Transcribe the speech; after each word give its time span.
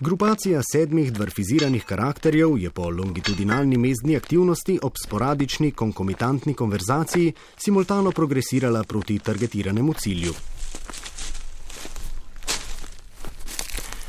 Grupacija 0.00 0.60
sedmih 0.72 1.12
dvarfiziranih 1.12 1.84
karakterjev 1.84 2.58
je 2.58 2.70
po 2.70 2.90
longitudinalni 2.90 3.76
mezdni 3.76 4.16
aktivnosti 4.16 4.78
ob 4.82 4.92
sporadični 5.04 5.70
konkomitantni 5.70 6.54
konverzaciji 6.54 7.32
simultano 7.56 8.10
progresirala 8.10 8.82
proti 8.84 9.18
targetiranemu 9.18 9.94
cilju. 9.94 10.32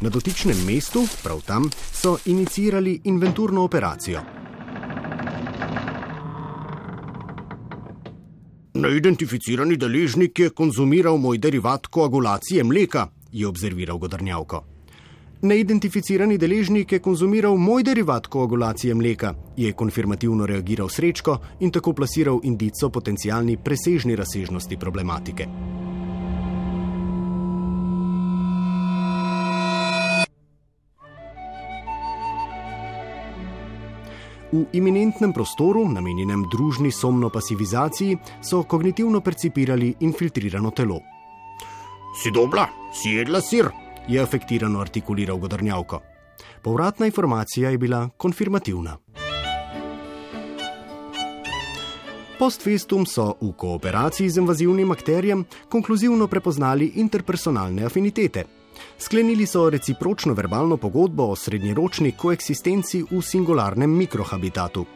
Na 0.00 0.08
dotičnem 0.08 0.64
mestu, 0.66 1.06
prav 1.22 1.40
tam, 1.46 1.70
so 1.92 2.16
inicirali 2.26 3.00
inventurno 3.04 3.64
operacijo. 3.64 4.20
Neidentificirani 8.74 9.76
deležnik 9.76 10.38
je 10.38 10.50
konzumiral 10.50 11.16
moj 11.16 11.38
derivat 11.38 11.86
koagulacije 11.86 12.64
mleka, 12.64 13.08
je 13.32 13.46
observiral 13.46 13.98
Godrnjavko. 13.98 14.71
Neidentificirani 15.42 16.36
deležnik 16.38 16.92
je 16.92 16.98
konzumiral 17.02 17.56
moj 17.58 17.82
derivat 17.82 18.26
koagulacije 18.30 18.94
mleka, 18.94 19.32
je 19.56 19.72
konfirmativno 19.72 20.46
reagiral 20.46 20.88
Srečko 20.88 21.38
in 21.60 21.70
tako 21.70 21.92
plasiral 21.92 22.38
indico 22.42 22.90
potencijalni 22.90 23.56
presežni 23.64 24.16
razsežnosti 24.16 24.76
problematike. 24.76 25.46
V 34.52 34.64
iminentnem 34.72 35.32
prostoru, 35.32 35.88
namenjenem 35.88 36.46
družni 36.52 36.92
somno 36.92 37.30
pasivizaciji, 37.30 38.16
so 38.42 38.62
kognitivno 38.62 39.20
percipirali 39.20 39.94
infiltrirano 40.00 40.70
telo. 40.70 41.00
Si 42.22 42.30
dobla, 42.30 42.68
si 42.92 43.16
jedla 43.16 43.40
sir, 43.40 43.81
je 44.08 44.22
afektirano 44.22 44.80
artikuliral 44.80 45.36
Godrnjavko. 45.36 46.00
Povratna 46.62 47.06
informacija 47.06 47.70
je 47.70 47.78
bila 47.78 48.08
konfirmativna. 48.16 48.96
Post 52.38 52.62
festum 52.62 53.06
so 53.06 53.34
v 53.40 53.52
kooperaciji 53.56 54.30
z 54.30 54.38
invazivnim 54.38 54.90
akterjem 54.90 55.44
konkluzivno 55.68 56.26
prepoznali 56.26 56.86
interpersonalne 56.94 57.84
afinitete. 57.84 58.44
Sklenili 58.98 59.46
so 59.46 59.70
recipročno 59.70 60.34
verbalno 60.34 60.76
pogodbo 60.76 61.28
o 61.30 61.36
srednjeročni 61.36 62.12
koeksistenci 62.12 63.04
v 63.10 63.22
singularnem 63.22 63.96
mikrohabitatu. 63.96 64.86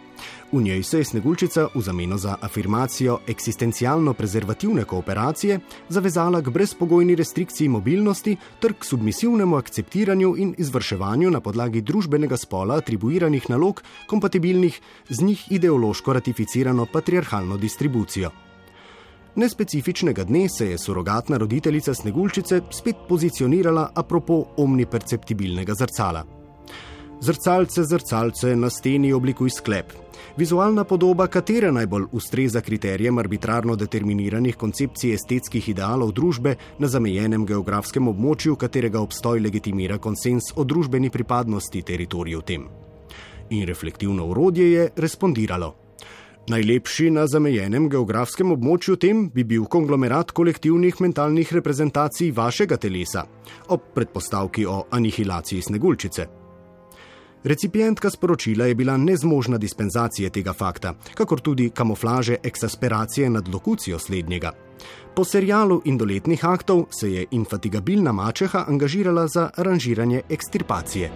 V 0.53 0.63
njej 0.63 0.83
se 0.83 0.99
je 0.99 1.05
Sneguljčica 1.05 1.69
v 1.75 1.81
zameno 1.81 2.19
za 2.19 2.37
afirmacijo 2.41 3.19
eksistencialno-prezervativne 3.27 4.85
kooperacije 4.85 5.59
zavezala 5.89 6.41
k 6.41 6.51
brezpogojni 6.51 7.15
restrikciji 7.15 7.69
mobilnosti 7.69 8.37
ter 8.61 8.73
k 8.73 8.85
submisivnemu 8.85 9.57
akceptiranju 9.57 10.35
in 10.39 10.55
izvrševanju 10.59 11.31
na 11.31 11.41
podlagi 11.41 11.81
družbenega 11.81 12.37
spola 12.37 12.77
atribuiranih 12.77 13.51
nalog, 13.51 13.83
kompatibilnih 14.07 14.81
z 15.09 15.23
njih 15.23 15.45
ideološko 15.51 16.13
ratificirano 16.13 16.87
patriarhalno 16.93 17.57
distribucijo. 17.57 18.31
Nespecifičnega 19.37 20.25
dne 20.25 20.49
se 20.49 20.71
je 20.71 20.79
surogatna 20.79 21.37
roditeljica 21.37 21.95
Sneguljčice 21.95 22.61
spet 22.71 22.97
pozicionirala 23.09 23.91
apropo 23.95 24.45
omniperceptibilnega 24.57 25.75
zrcala. 25.75 26.25
Zrcalce, 27.21 27.85
zrcalce 27.85 28.57
na 28.57 28.71
steni 28.71 29.13
oblikuj 29.13 29.51
sklep. 29.51 30.06
Vizualna 30.37 30.85
podoba, 30.85 31.27
katera 31.27 31.71
najbolj 31.73 32.05
ustreza 32.13 32.61
kriterijem 32.61 33.19
arbitrarno 33.19 33.77
determiniranih 33.77 34.57
koncepcij 34.57 35.15
estetskih 35.15 35.69
idealov 35.69 36.13
družbe 36.13 36.57
na 36.79 36.89
zamejenem 36.89 37.47
geografskem 37.47 38.09
območju, 38.09 38.57
katerega 38.57 39.01
obstoj 39.01 39.41
legitimira 39.41 39.99
konsens 39.99 40.53
o 40.57 40.65
družbeni 40.65 41.11
pripadnosti 41.11 41.83
teritoriju 41.83 42.43
tem. 42.43 42.69
In 43.51 43.67
reflektivno 43.67 44.27
urodje 44.27 44.71
je 44.73 44.89
respondiralo. 44.97 45.75
Najlepši 46.47 47.11
na 47.11 47.25
zamejenem 47.27 47.89
geografskem 47.91 48.53
območju 48.55 48.95
tem 49.03 49.25
bi 49.35 49.43
bil 49.45 49.65
konglomerat 49.67 50.31
kolektivnih 50.31 51.01
mentalnih 51.03 51.53
reprezentacij 51.59 52.31
vašega 52.37 52.77
telesa, 52.77 53.25
ob 53.69 53.89
predpostavki 53.95 54.67
o 54.67 54.85
anihilaciji 54.91 55.63
sneguljčice. 55.63 56.46
Recipientka 57.47 58.11
sporočila 58.11 58.67
je 58.67 58.75
bila 58.75 58.97
nezmožna 58.97 59.59
dispenzacije 59.59 60.31
tega 60.31 60.53
fakta, 60.53 60.95
kakor 61.15 61.41
tudi 61.41 61.71
kamuflaže 61.71 62.37
eksasperacije 62.43 63.31
nad 63.31 63.49
lokucijo 63.49 63.99
slednjega. 63.99 64.51
Po 65.15 65.25
serialu 65.25 65.83
indoletnih 65.85 66.45
aktov 66.45 66.85
se 66.91 67.13
je 67.13 67.27
infatigabilna 67.31 68.13
mačeha 68.13 68.65
angažirala 68.69 69.29
za 69.29 69.51
aranžiranje 69.57 70.23
ekstirpacije. 70.29 71.11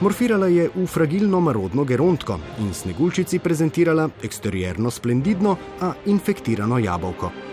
Morfirala 0.00 0.46
je 0.46 0.68
v 0.74 0.86
fragilno 0.86 1.40
marodno 1.40 1.84
gerontko 1.84 2.38
in 2.58 2.74
sneguljčici 2.74 3.38
prezentirala 3.38 4.10
eksterierno 4.22 4.90
splendidno, 4.90 5.56
a 5.80 5.92
infektirano 6.06 6.78
jabolko. 6.78 7.51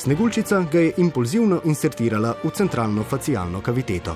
Sneguljčica 0.00 0.64
ga 0.72 0.80
je 0.80 0.92
impulzivno 0.96 1.60
insertirala 1.64 2.34
v 2.44 2.50
centralno 2.50 3.02
facialno 3.02 3.60
kaviteto. 3.60 4.14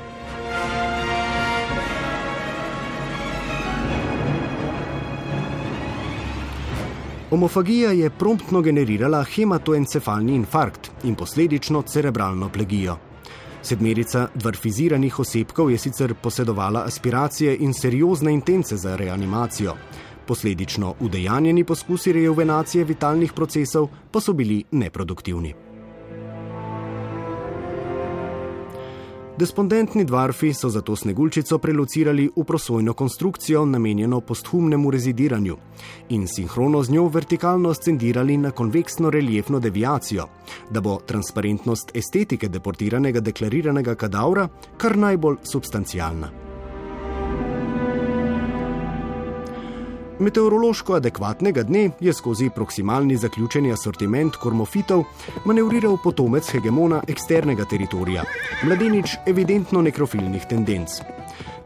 Homofagija 7.30 7.90
je 7.90 8.10
promptno 8.10 8.62
generirala 8.62 9.24
hematoencefalni 9.24 10.34
infarkt 10.34 10.90
in 11.02 11.14
posledično 11.14 11.82
cerebralno 11.82 12.48
plegijo. 12.48 12.96
Sedmerica 13.62 14.28
dvarfiziranih 14.34 15.18
osebkov 15.18 15.70
je 15.70 15.78
sicer 15.78 16.14
posedovala 16.14 16.84
aspiracije 16.86 17.56
in 17.60 17.74
seriozne 17.74 18.32
intence 18.32 18.76
za 18.76 18.96
reanimacijo. 18.96 19.76
Posledično 20.26 20.94
udejanjeni 21.00 21.64
poskusi 21.64 22.12
rejuvenacije 22.12 22.84
vitalnih 22.84 23.32
procesov 23.32 23.88
pa 24.10 24.20
so 24.20 24.32
bili 24.32 24.64
neproduktivni. 24.70 25.63
Despondentni 29.38 30.04
dvarfi 30.04 30.52
so 30.54 30.68
zato 30.68 30.96
sneguljčico 30.96 31.58
prelocirali 31.58 32.30
v 32.36 32.44
prosojno 32.44 32.92
konstrukcijo, 32.92 33.64
namenjeno 33.66 34.20
posthumnemu 34.20 34.90
rezidiranju, 34.90 35.56
in 36.08 36.28
sinhrono 36.28 36.82
z 36.82 36.90
njo 36.90 37.08
vertikalno 37.08 37.70
ascendirali 37.70 38.36
na 38.36 38.50
konveksno 38.50 39.10
reliefno 39.10 39.58
deviacijo, 39.58 40.28
da 40.70 40.80
bo 40.80 41.00
transparentnost 41.06 41.90
estetike 41.94 42.48
deportiranega 42.48 43.20
deklariranega 43.20 43.94
kadavra 43.94 44.48
kar 44.76 44.96
najbolj 44.96 45.36
substancialna. 45.42 46.43
Meteorološko 50.24 50.94
adekvatnega 50.94 51.62
dne 51.62 51.90
je 52.00 52.12
skozi 52.12 52.46
proksimalni 52.54 53.16
zaključeni 53.16 53.72
asortiment 53.72 54.36
kormofitov 54.40 55.02
manevriral 55.44 55.98
potomec 56.04 56.48
hegemona 56.52 57.02
eksternega 57.08 57.64
teritorija, 57.68 58.22
mladenič 58.64 59.18
evidentno 59.26 59.82
nekrofilnih 59.82 60.46
tendenc. 60.48 60.96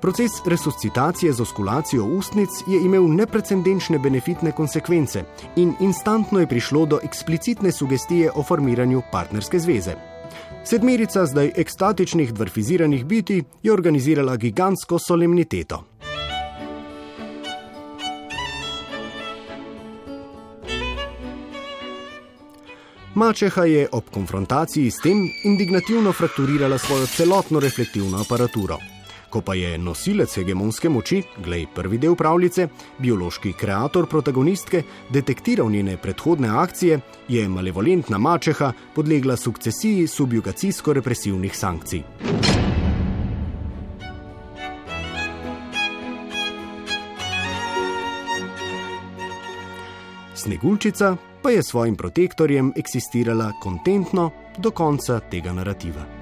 Proces 0.00 0.40
resuscitacije 0.46 1.32
z 1.32 1.42
oskulacijo 1.42 2.04
ustnic 2.04 2.48
je 2.66 2.80
imel 2.82 3.06
neprecedenčne 3.14 3.98
benefitne 3.98 4.52
konsekvence 4.52 5.22
in 5.56 5.74
instantno 5.80 6.40
je 6.40 6.48
prišlo 6.50 6.86
do 6.86 6.98
eksplicitne 7.02 7.72
sugestije 7.72 8.32
o 8.34 8.42
formiranju 8.42 9.02
partnerske 9.12 9.58
zveze. 9.58 9.94
Sedmerica 10.64 11.26
zdaj 11.26 11.52
ekstatičnih 11.56 12.34
dvarfiziranih 12.34 13.04
biti 13.04 13.42
je 13.62 13.72
organizirala 13.72 14.36
gigantsko 14.36 14.98
solemniteto. 14.98 15.84
Mačeha 23.18 23.64
je 23.64 23.88
ob 23.92 24.10
konfrontaciji 24.14 24.90
s 24.90 25.00
tem 25.02 25.24
indignativno 25.44 26.12
frakturirala 26.12 26.78
svojo 26.78 27.06
celotno 27.06 27.60
reflektivno 27.60 28.20
aparaturo. 28.20 28.76
Ko 29.30 29.40
pa 29.40 29.54
je 29.54 29.78
nosilec 29.78 30.34
hegemonske 30.34 30.88
moči, 30.88 31.22
glej 31.44 31.66
prvi 31.74 31.98
del 31.98 32.14
pravljice, 32.14 32.68
biološki 32.98 33.52
kreator 33.58 34.06
protagonistke, 34.06 34.82
detektiral 35.10 35.70
njene 35.70 35.96
predhodne 35.96 36.48
akcije, 36.48 37.00
je 37.28 37.48
malevolentna 37.48 38.18
mačeha 38.18 38.72
podlegla 38.94 39.36
sukcesiji 39.36 40.06
subjugacijsko-represivnih 40.06 41.58
sankcij. 41.58 42.02
Sneguljčica 50.38 51.16
pa 51.42 51.50
je 51.50 51.62
svojim 51.62 51.96
protektorjem 51.96 52.72
eksistirala 52.76 53.52
kontentno 53.62 54.30
do 54.58 54.70
konca 54.70 55.20
tega 55.20 55.52
narativa. 55.52 56.17